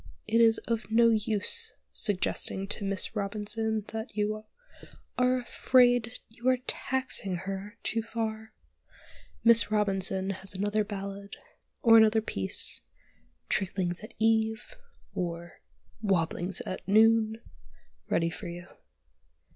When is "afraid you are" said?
5.37-6.57